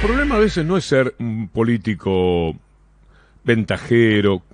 El 0.00 0.06
problema 0.06 0.36
a 0.36 0.38
veces 0.38 0.64
no 0.64 0.76
es 0.76 0.84
ser 0.84 1.16
un 1.18 1.48
político 1.48 2.54
ventajero. 3.42 4.44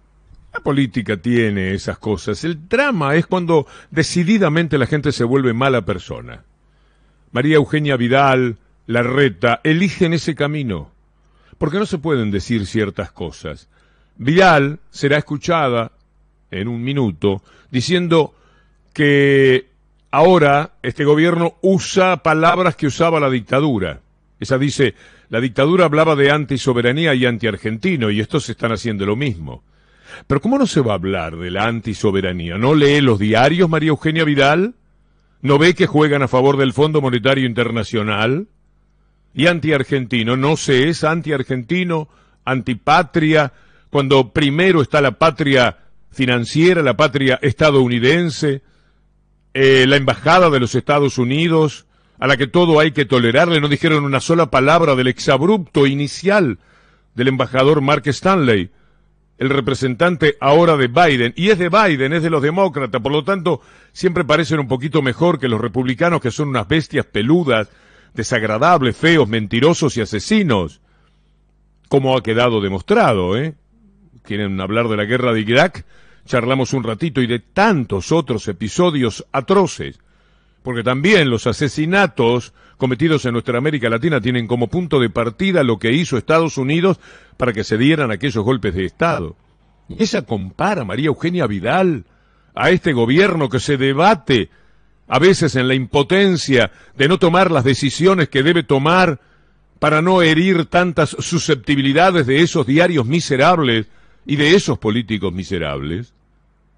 La 0.54 0.60
política 0.60 1.18
tiene 1.18 1.74
esas 1.74 1.98
cosas. 1.98 2.44
El 2.44 2.66
drama 2.66 3.14
es 3.14 3.26
cuando 3.26 3.66
decididamente 3.90 4.78
la 4.78 4.86
gente 4.86 5.12
se 5.12 5.22
vuelve 5.22 5.52
mala 5.52 5.84
persona. 5.84 6.44
María 7.30 7.56
Eugenia 7.56 7.98
Vidal, 7.98 8.56
Larreta, 8.86 9.60
eligen 9.64 10.14
ese 10.14 10.34
camino. 10.34 10.90
Porque 11.58 11.78
no 11.78 11.84
se 11.84 11.98
pueden 11.98 12.30
decir 12.30 12.66
ciertas 12.66 13.12
cosas. 13.12 13.68
Vidal 14.16 14.80
será 14.88 15.18
escuchada 15.18 15.92
en 16.50 16.68
un 16.68 16.82
minuto 16.82 17.42
diciendo 17.70 18.34
que 18.94 19.68
ahora 20.10 20.72
este 20.82 21.04
gobierno 21.04 21.56
usa 21.60 22.22
palabras 22.22 22.76
que 22.76 22.86
usaba 22.86 23.20
la 23.20 23.28
dictadura. 23.28 24.00
Esa 24.40 24.58
dice, 24.58 24.94
la 25.28 25.40
dictadura 25.40 25.84
hablaba 25.84 26.16
de 26.16 26.30
antisoberanía 26.30 27.14
y 27.14 27.26
antiargentino 27.26 28.10
y 28.10 28.20
estos 28.20 28.48
están 28.48 28.72
haciendo 28.72 29.06
lo 29.06 29.16
mismo. 29.16 29.62
Pero 30.26 30.40
¿cómo 30.40 30.58
no 30.58 30.66
se 30.66 30.80
va 30.80 30.92
a 30.92 30.96
hablar 30.96 31.36
de 31.36 31.50
la 31.50 31.66
antisoberanía? 31.66 32.58
¿No 32.58 32.74
lee 32.74 33.00
los 33.00 33.18
diarios 33.18 33.68
María 33.68 33.88
Eugenia 33.90 34.24
Vidal? 34.24 34.74
¿No 35.40 35.58
ve 35.58 35.74
que 35.74 35.86
juegan 35.86 36.22
a 36.22 36.28
favor 36.28 36.56
del 36.56 36.72
Fondo 36.72 37.00
Monetario 37.00 37.46
Internacional? 37.46 38.48
¿Y 39.34 39.46
antiargentino? 39.46 40.36
¿No 40.36 40.56
se 40.56 40.88
es 40.88 41.04
antiargentino, 41.04 42.08
antipatria, 42.44 43.52
cuando 43.90 44.32
primero 44.32 44.82
está 44.82 45.00
la 45.00 45.12
patria 45.12 45.78
financiera, 46.10 46.82
la 46.82 46.96
patria 46.96 47.38
estadounidense, 47.42 48.62
eh, 49.52 49.84
la 49.86 49.96
embajada 49.96 50.50
de 50.50 50.60
los 50.60 50.74
Estados 50.74 51.18
Unidos, 51.18 51.86
a 52.18 52.26
la 52.26 52.36
que 52.36 52.46
todo 52.46 52.80
hay 52.80 52.92
que 52.92 53.04
tolerarle, 53.04 53.60
no 53.60 53.68
dijeron 53.68 54.04
una 54.04 54.20
sola 54.20 54.50
palabra 54.50 54.94
del 54.94 55.08
exabrupto 55.08 55.86
inicial 55.86 56.58
del 57.14 57.28
embajador 57.28 57.80
Mark 57.80 58.02
Stanley, 58.06 58.70
el 59.38 59.50
representante 59.50 60.36
ahora 60.40 60.76
de 60.76 60.86
Biden, 60.86 61.32
y 61.36 61.50
es 61.50 61.58
de 61.58 61.68
Biden, 61.68 62.12
es 62.12 62.22
de 62.22 62.30
los 62.30 62.42
demócratas, 62.42 63.00
por 63.00 63.12
lo 63.12 63.24
tanto, 63.24 63.60
siempre 63.92 64.24
parecen 64.24 64.60
un 64.60 64.68
poquito 64.68 65.02
mejor 65.02 65.38
que 65.40 65.48
los 65.48 65.60
republicanos, 65.60 66.20
que 66.20 66.30
son 66.30 66.48
unas 66.48 66.68
bestias 66.68 67.06
peludas, 67.06 67.68
desagradables, 68.14 68.96
feos, 68.96 69.28
mentirosos 69.28 69.96
y 69.96 70.00
asesinos, 70.00 70.80
como 71.88 72.16
ha 72.16 72.22
quedado 72.22 72.60
demostrado, 72.60 73.36
¿eh? 73.36 73.54
Quieren 74.22 74.60
hablar 74.60 74.88
de 74.88 74.96
la 74.96 75.04
guerra 75.04 75.32
de 75.32 75.40
Irak, 75.40 75.84
charlamos 76.24 76.72
un 76.72 76.84
ratito 76.84 77.20
y 77.20 77.26
de 77.26 77.40
tantos 77.40 78.12
otros 78.12 78.48
episodios 78.48 79.26
atroces 79.32 79.98
porque 80.64 80.82
también 80.82 81.28
los 81.28 81.46
asesinatos 81.46 82.54
cometidos 82.78 83.26
en 83.26 83.34
nuestra 83.34 83.58
América 83.58 83.90
Latina 83.90 84.18
tienen 84.18 84.46
como 84.46 84.68
punto 84.68 84.98
de 84.98 85.10
partida 85.10 85.62
lo 85.62 85.78
que 85.78 85.92
hizo 85.92 86.16
Estados 86.16 86.56
Unidos 86.56 86.98
para 87.36 87.52
que 87.52 87.64
se 87.64 87.76
dieran 87.76 88.10
aquellos 88.10 88.42
golpes 88.42 88.74
de 88.74 88.86
Estado. 88.86 89.36
Esa 89.98 90.22
compara 90.22 90.86
María 90.86 91.08
Eugenia 91.08 91.46
Vidal 91.46 92.06
a 92.54 92.70
este 92.70 92.94
gobierno 92.94 93.50
que 93.50 93.60
se 93.60 93.76
debate 93.76 94.48
a 95.06 95.18
veces 95.18 95.54
en 95.54 95.68
la 95.68 95.74
impotencia 95.74 96.72
de 96.96 97.08
no 97.08 97.18
tomar 97.18 97.50
las 97.50 97.64
decisiones 97.64 98.30
que 98.30 98.42
debe 98.42 98.62
tomar 98.62 99.20
para 99.78 100.00
no 100.00 100.22
herir 100.22 100.64
tantas 100.64 101.10
susceptibilidades 101.10 102.26
de 102.26 102.40
esos 102.40 102.66
diarios 102.66 103.04
miserables 103.04 103.88
y 104.24 104.36
de 104.36 104.54
esos 104.54 104.78
políticos 104.78 105.30
miserables. 105.30 106.14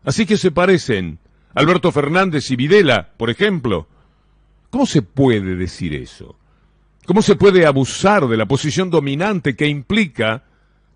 Así 0.05 0.27
que 0.27 0.37
se 0.37 0.51
parecen 0.51 1.21
Alberto 1.57 1.91
Fernández 1.91 2.51
y 2.51 2.57
Videla, 2.57 3.09
por 3.17 3.31
ejemplo. 3.31 3.89
¿Cómo 4.69 4.85
se 4.85 5.01
puede 5.01 5.57
decir 5.57 5.95
eso? 5.95 6.37
¿Cómo 7.07 7.23
se 7.23 7.35
puede 7.35 7.65
abusar 7.65 8.29
de 8.29 8.37
la 8.37 8.45
posición 8.45 8.91
dominante 8.91 9.57
que 9.57 9.67
implica 9.67 10.43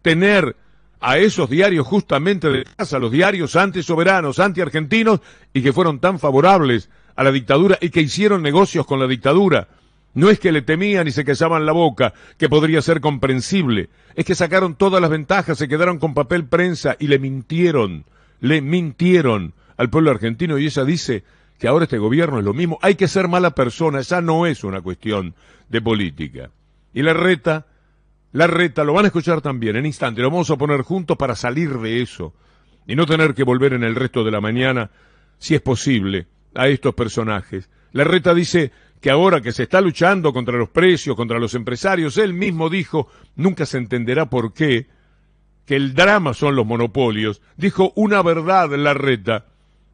tener 0.03 0.55
a 1.01 1.17
esos 1.17 1.49
diarios 1.49 1.87
justamente 1.87 2.51
de 2.51 2.65
casa, 2.77 2.99
los 2.99 3.11
diarios 3.11 3.57
anti-soberanos, 3.57 4.39
anti-argentinos, 4.39 5.21
y 5.55 5.63
que 5.63 5.73
fueron 5.73 5.99
tan 5.99 6.19
favorables 6.19 6.91
a 7.17 7.25
la 7.25 7.33
dictadura 7.33 7.79
y 7.81 7.89
que 7.89 8.03
hicieron 8.03 8.43
negocios 8.43 8.85
con 8.85 9.01
la 9.01 9.07
dictadura? 9.07 9.69
No 10.13 10.29
es 10.29 10.39
que 10.39 10.53
le 10.53 10.61
temían 10.61 11.09
y 11.09 11.13
se 11.13 11.25
callaban 11.25 11.65
la 11.65 11.73
boca, 11.73 12.13
que 12.37 12.51
podría 12.51 12.83
ser 12.83 13.01
comprensible, 13.01 13.89
es 14.15 14.27
que 14.27 14.35
sacaron 14.35 14.75
todas 14.75 15.01
las 15.01 15.09
ventajas, 15.09 15.57
se 15.57 15.69
quedaron 15.69 15.99
con 15.99 16.13
papel 16.13 16.45
prensa 16.45 16.97
y 16.99 17.07
le 17.07 17.19
mintieron, 17.19 18.05
le 18.41 18.61
mintieron 18.61 19.55
al 19.81 19.89
pueblo 19.89 20.11
argentino 20.11 20.59
y 20.59 20.67
ella 20.67 20.85
dice 20.85 21.25
que 21.59 21.67
ahora 21.67 21.85
este 21.85 21.97
gobierno 21.97 22.39
es 22.39 22.45
lo 22.45 22.53
mismo. 22.53 22.79
Hay 22.83 22.97
que 22.97 23.09
ser 23.09 23.29
mala 23.29 23.55
persona, 23.55 24.01
esa 24.01 24.21
no 24.21 24.45
es 24.45 24.63
una 24.63 24.83
cuestión 24.83 25.35
de 25.71 25.81
política. 25.81 26.51
Y 26.93 27.01
la 27.01 27.15
reta, 27.15 27.67
la 28.33 28.47
reta, 28.47 28.85
lo 28.85 28.93
van 28.93 29.07
a 29.07 29.09
escuchar 29.09 29.41
también 29.41 29.77
en 29.77 29.87
instante, 29.87 30.21
lo 30.21 30.31
vamos 30.31 30.51
a 30.51 30.59
poner 30.59 30.83
juntos 30.83 31.17
para 31.17 31.35
salir 31.35 31.79
de 31.79 32.03
eso 32.03 32.35
y 32.87 32.95
no 32.95 33.07
tener 33.07 33.33
que 33.33 33.43
volver 33.43 33.73
en 33.73 33.83
el 33.83 33.95
resto 33.95 34.23
de 34.23 34.31
la 34.31 34.43
mañana, 34.43 34.91
si 35.39 35.55
es 35.55 35.63
posible, 35.63 36.27
a 36.55 36.69
estos 36.69 36.95
personajes. 36.95 37.71
La 37.93 38.05
reta 38.05 38.35
dice 38.35 38.73
que 39.01 39.09
ahora 39.09 39.41
que 39.41 39.53
se 39.53 39.63
está 39.63 39.81
luchando 39.81 40.35
contra 40.35 40.59
los 40.59 40.69
precios, 40.69 41.17
contra 41.17 41.39
los 41.39 41.55
empresarios, 41.55 42.19
él 42.19 42.35
mismo 42.35 42.69
dijo, 42.69 43.09
nunca 43.35 43.65
se 43.65 43.79
entenderá 43.79 44.29
por 44.29 44.53
qué, 44.53 44.89
que 45.65 45.77
el 45.77 45.95
drama 45.95 46.35
son 46.35 46.55
los 46.55 46.67
monopolios, 46.67 47.41
dijo 47.57 47.95
una 47.97 48.21
verdad 48.21 48.69
la 48.77 48.93
reta, 48.93 49.47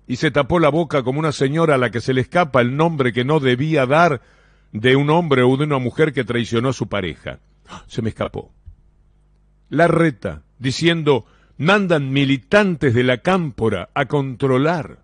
y 0.07 0.17
se 0.17 0.31
tapó 0.31 0.59
la 0.59 0.69
boca 0.69 1.03
como 1.03 1.19
una 1.19 1.33
señora 1.33 1.75
a 1.75 1.79
la 1.79 1.91
que 1.91 2.01
se 2.01 2.15
le 2.15 2.21
escapa 2.21 2.61
el 2.61 2.77
nombre 2.77 3.13
que 3.13 3.25
no 3.25 3.41
debía 3.41 3.87
dar 3.87 4.21
de 4.73 4.97
un 4.97 5.11
hombre 5.11 5.43
o 5.43 5.57
de 5.57 5.65
una 5.65 5.79
mujer 5.79 6.13
que 6.13 6.25
traicionó 6.25 6.69
a 6.71 6.73
su 6.73 6.89
pareja. 6.89 7.41
Se 7.87 8.03
me 8.03 8.11
escapó. 8.11 8.53
La 9.69 9.89
reta, 9.89 10.43
diciendo, 10.59 11.27
mandan 11.59 12.13
militantes 12.13 12.95
de 12.95 13.03
la 13.03 13.19
cámpora 13.19 13.89
a 13.95 14.07
controlar, 14.07 15.01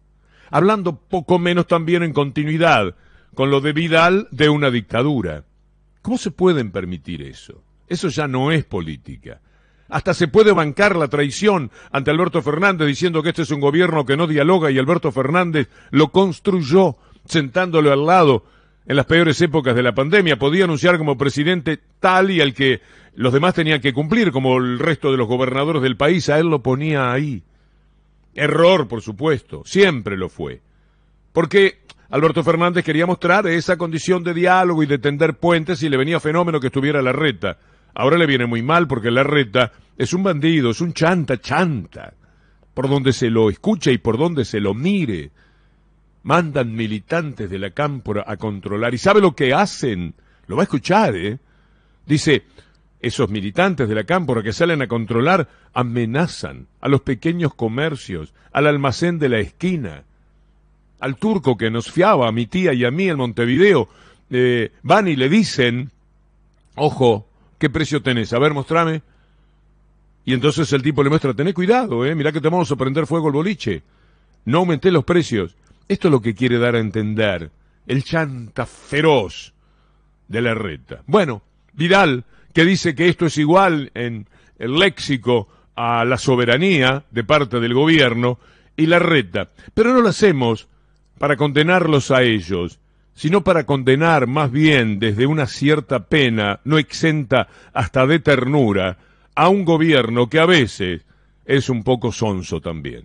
hablando 0.50 0.96
poco 0.96 1.38
menos 1.38 1.66
también 1.66 2.02
en 2.02 2.12
continuidad 2.12 2.94
con 3.34 3.50
lo 3.50 3.60
de 3.60 3.72
Vidal 3.72 4.28
de 4.30 4.48
una 4.48 4.70
dictadura. 4.70 5.44
¿Cómo 6.02 6.18
se 6.18 6.30
pueden 6.30 6.70
permitir 6.70 7.22
eso? 7.22 7.62
Eso 7.88 8.08
ya 8.08 8.28
no 8.28 8.52
es 8.52 8.64
política. 8.64 9.40
Hasta 9.92 10.14
se 10.14 10.26
puede 10.26 10.52
bancar 10.52 10.96
la 10.96 11.08
traición 11.08 11.70
ante 11.90 12.10
Alberto 12.10 12.40
Fernández 12.40 12.88
diciendo 12.88 13.22
que 13.22 13.28
este 13.28 13.42
es 13.42 13.50
un 13.50 13.60
gobierno 13.60 14.06
que 14.06 14.16
no 14.16 14.26
dialoga 14.26 14.70
y 14.70 14.78
Alberto 14.78 15.12
Fernández 15.12 15.68
lo 15.90 16.08
construyó 16.08 16.96
sentándolo 17.26 17.92
al 17.92 18.06
lado 18.06 18.42
en 18.86 18.96
las 18.96 19.04
peores 19.04 19.38
épocas 19.42 19.76
de 19.76 19.82
la 19.82 19.94
pandemia. 19.94 20.38
Podía 20.38 20.64
anunciar 20.64 20.96
como 20.96 21.18
presidente 21.18 21.78
tal 22.00 22.30
y 22.30 22.40
al 22.40 22.54
que 22.54 22.80
los 23.16 23.34
demás 23.34 23.52
tenían 23.52 23.82
que 23.82 23.92
cumplir, 23.92 24.32
como 24.32 24.56
el 24.56 24.78
resto 24.78 25.10
de 25.10 25.18
los 25.18 25.28
gobernadores 25.28 25.82
del 25.82 25.98
país. 25.98 26.30
A 26.30 26.38
él 26.38 26.46
lo 26.46 26.62
ponía 26.62 27.12
ahí. 27.12 27.42
Error, 28.34 28.88
por 28.88 29.02
supuesto. 29.02 29.60
Siempre 29.66 30.16
lo 30.16 30.30
fue. 30.30 30.62
Porque 31.34 31.80
Alberto 32.08 32.42
Fernández 32.42 32.82
quería 32.82 33.04
mostrar 33.04 33.46
esa 33.46 33.76
condición 33.76 34.24
de 34.24 34.32
diálogo 34.32 34.82
y 34.82 34.86
de 34.86 34.98
tender 34.98 35.34
puentes 35.34 35.82
y 35.82 35.90
le 35.90 35.98
venía 35.98 36.18
fenómeno 36.18 36.60
que 36.60 36.68
estuviera 36.68 37.02
la 37.02 37.12
reta. 37.12 37.58
Ahora 37.94 38.16
le 38.16 38.26
viene 38.26 38.46
muy 38.46 38.62
mal 38.62 38.86
porque 38.86 39.10
la 39.10 39.22
reta 39.22 39.72
es 39.98 40.12
un 40.12 40.22
bandido, 40.22 40.70
es 40.70 40.80
un 40.80 40.92
chanta, 40.92 41.40
chanta. 41.40 42.14
Por 42.74 42.88
donde 42.88 43.12
se 43.12 43.28
lo 43.28 43.50
escuche 43.50 43.92
y 43.92 43.98
por 43.98 44.16
donde 44.16 44.44
se 44.44 44.60
lo 44.60 44.74
mire. 44.74 45.30
Mandan 46.22 46.74
militantes 46.74 47.50
de 47.50 47.58
la 47.58 47.70
cámpora 47.70 48.24
a 48.26 48.36
controlar. 48.36 48.94
¿Y 48.94 48.98
sabe 48.98 49.20
lo 49.20 49.34
que 49.34 49.52
hacen? 49.52 50.14
Lo 50.46 50.56
va 50.56 50.62
a 50.62 50.64
escuchar, 50.64 51.14
¿eh? 51.16 51.38
Dice, 52.06 52.44
esos 53.00 53.28
militantes 53.28 53.88
de 53.88 53.94
la 53.94 54.04
cámpora 54.04 54.42
que 54.42 54.52
salen 54.52 54.80
a 54.80 54.86
controlar 54.86 55.48
amenazan 55.74 56.68
a 56.80 56.88
los 56.88 57.02
pequeños 57.02 57.54
comercios, 57.54 58.32
al 58.52 58.66
almacén 58.66 59.18
de 59.18 59.28
la 59.28 59.38
esquina, 59.38 60.04
al 61.00 61.16
turco 61.16 61.56
que 61.56 61.70
nos 61.70 61.90
fiaba 61.90 62.28
a 62.28 62.32
mi 62.32 62.46
tía 62.46 62.72
y 62.72 62.84
a 62.84 62.90
mí 62.90 63.08
en 63.08 63.18
Montevideo. 63.18 63.88
Eh, 64.30 64.70
van 64.82 65.08
y 65.08 65.16
le 65.16 65.28
dicen, 65.28 65.90
ojo, 66.76 67.26
¿qué 67.62 67.70
precio 67.70 68.02
tenés? 68.02 68.32
A 68.32 68.40
ver, 68.40 68.52
mostrame. 68.52 69.02
Y 70.24 70.34
entonces 70.34 70.72
el 70.72 70.82
tipo 70.82 71.04
le 71.04 71.10
muestra, 71.10 71.32
tené 71.32 71.54
cuidado, 71.54 72.04
eh, 72.04 72.12
mirá 72.16 72.32
que 72.32 72.40
te 72.40 72.48
vamos 72.48 72.72
a 72.72 72.74
prender 72.74 73.06
fuego 73.06 73.28
el 73.28 73.34
boliche. 73.34 73.84
No 74.46 74.58
aumenté 74.58 74.90
los 74.90 75.04
precios. 75.04 75.54
Esto 75.86 76.08
es 76.08 76.12
lo 76.12 76.20
que 76.20 76.34
quiere 76.34 76.58
dar 76.58 76.74
a 76.74 76.80
entender 76.80 77.52
el 77.86 78.02
chanta 78.02 78.66
feroz 78.66 79.54
de 80.26 80.42
la 80.42 80.54
reta. 80.54 81.02
Bueno, 81.06 81.42
Vidal, 81.72 82.24
que 82.52 82.64
dice 82.64 82.96
que 82.96 83.08
esto 83.08 83.26
es 83.26 83.38
igual 83.38 83.92
en 83.94 84.26
el 84.58 84.74
léxico 84.74 85.46
a 85.76 86.04
la 86.04 86.18
soberanía 86.18 87.04
de 87.12 87.22
parte 87.22 87.60
del 87.60 87.74
gobierno, 87.74 88.40
y 88.76 88.86
la 88.86 88.98
reta. 88.98 89.50
Pero 89.72 89.92
no 89.92 90.00
lo 90.00 90.08
hacemos 90.08 90.66
para 91.16 91.36
condenarlos 91.36 92.10
a 92.10 92.22
ellos, 92.22 92.80
sino 93.14 93.44
para 93.44 93.64
condenar 93.66 94.26
más 94.26 94.50
bien 94.50 94.98
desde 94.98 95.26
una 95.26 95.46
cierta 95.46 96.06
pena, 96.06 96.60
no 96.64 96.78
exenta 96.78 97.48
hasta 97.72 98.06
de 98.06 98.18
ternura, 98.18 98.98
a 99.34 99.48
un 99.48 99.64
gobierno 99.64 100.28
que 100.28 100.38
a 100.38 100.46
veces 100.46 101.02
es 101.44 101.68
un 101.68 101.82
poco 101.82 102.12
sonso 102.12 102.60
también. 102.60 103.04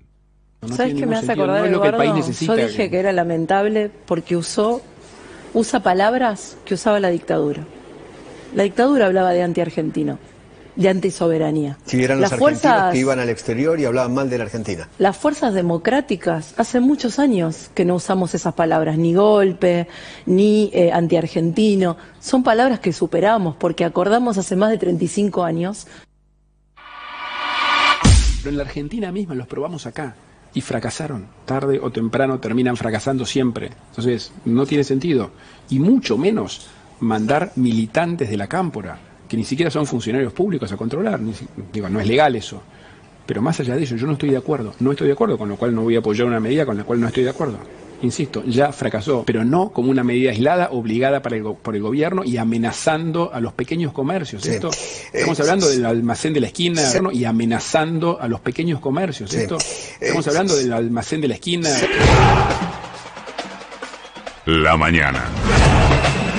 ¿Sabes 0.66 0.96
qué 0.96 1.06
me 1.06 1.16
hace 1.16 1.32
acordar, 1.32 1.66
Eduardo? 1.66 2.04
Yo 2.04 2.56
dije 2.56 2.90
que... 2.90 3.00
era 3.00 3.12
lamentable 3.12 3.92
porque 4.06 4.36
usó, 4.36 4.82
usa 5.54 5.82
palabras 5.82 6.58
que 6.66 6.74
usaba 6.74 7.00
la 7.00 7.10
dictadura. 7.10 7.64
La 8.56 8.64
dictadura 8.64 9.06
hablaba 9.06 9.32
de 9.32 9.44
anti-argentino 9.44 10.20
de 10.78 10.90
antisoberanía. 10.90 11.78
Si 11.86 12.04
eran 12.04 12.22
los 12.22 12.34
fuerzas 12.36 12.94
que 12.94 13.00
iban 13.00 13.20
al 13.20 13.30
exterior 13.30 13.80
y 13.80 13.86
hablaban 13.86 14.14
mal 14.14 14.30
de 14.30 14.38
la 14.38 14.44
Argentina. 14.46 14.88
Las 15.00 15.18
fuerzas 15.18 15.54
democráticas, 15.54 16.54
hace 16.58 16.80
muchos 16.80 17.20
años 17.20 17.70
que 17.74 17.84
no 17.84 17.96
usamos 17.96 18.36
esas 18.36 18.54
palabras, 18.54 18.98
ni 18.98 19.14
golpe, 19.14 19.88
ni 20.26 20.70
eh, 20.74 20.92
antiargentino. 20.92 21.98
Son 22.20 22.44
palabras 22.44 22.80
que 22.80 22.94
superamos 22.94 23.56
porque 23.56 23.84
acordamos 23.84 24.38
hace 24.38 24.56
más 24.56 24.70
de 24.70 24.78
35 24.78 25.44
años. 25.44 25.88
Pero 28.38 28.52
en 28.52 28.58
la 28.58 28.64
Argentina 28.64 29.12
misma 29.12 29.34
los 29.34 29.48
probamos 29.48 29.88
acá 29.88 30.16
y 30.54 30.62
fracasaron. 30.62 31.28
Tarde 31.46 31.80
o 31.82 31.92
temprano 31.92 32.40
terminan 32.40 32.78
fracasando 32.78 33.26
siempre. 33.26 33.72
Entonces, 33.90 34.32
no 34.46 34.68
tiene 34.68 34.84
sentido. 34.84 35.32
Y 35.70 35.80
mucho 35.80 36.18
menos 36.18 36.68
mandar 37.00 37.52
militantes 37.56 38.30
de 38.30 38.38
la 38.38 38.48
cámpora 38.48 39.00
que 39.28 39.38
ni 39.38 39.44
siquiera 39.44 39.70
son 39.70 39.86
funcionarios 39.86 40.34
públicos 40.34 40.72
a 40.72 40.78
controlar. 40.78 41.20
digo, 41.72 41.90
no 41.90 42.00
es 42.00 42.08
legal 42.08 42.36
eso. 42.36 42.62
Pero 43.26 43.42
más 43.42 43.60
allá 43.60 43.76
de 43.76 43.84
eso, 43.84 43.96
yo 43.96 44.08
no 44.08 44.14
estoy 44.14 44.30
de 44.30 44.38
acuerdo. 44.38 44.74
No 44.80 44.92
estoy 44.92 45.08
de 45.08 45.14
acuerdo, 45.14 45.38
con 45.38 45.50
lo 45.50 45.58
cual 45.58 45.76
no 45.76 45.84
voy 45.84 45.96
a 45.96 46.00
apoyar 46.00 46.28
una 46.28 46.40
medida 46.40 46.66
con 46.66 46.78
la 46.78 46.84
cual 46.86 47.02
no 47.02 47.08
estoy 47.08 47.24
de 47.24 47.30
acuerdo. 47.30 47.58
Insisto, 48.02 48.44
ya 48.46 48.72
fracasó, 48.72 49.24
pero 49.26 49.44
no 49.44 49.72
como 49.72 49.90
una 49.90 50.04
medida 50.04 50.30
aislada, 50.30 50.70
obligada 50.72 51.22
para 51.24 51.36
el, 51.36 51.44
por 51.44 51.76
el 51.76 51.82
gobierno 51.82 52.24
y 52.24 52.38
amenazando 52.38 53.34
a 53.34 53.40
los 53.40 53.54
pequeños 53.54 53.92
comercios. 53.92 54.46
Esto, 54.46 54.70
estamos 55.12 55.40
hablando 55.40 55.68
del 55.68 55.84
almacén 55.84 56.32
de 56.32 56.40
la 56.40 56.48
esquina 56.48 56.82
y 57.12 57.26
amenazando 57.26 58.20
a 58.22 58.28
los 58.28 58.40
pequeños 58.40 58.80
comercios. 58.80 59.34
Esto, 59.34 59.58
estamos 60.00 60.28
hablando 60.28 60.56
del 60.56 60.72
almacén 60.72 61.22
de 61.22 61.28
la 61.28 61.34
esquina. 61.34 61.70
La 64.46 64.78
mañana. 64.78 65.26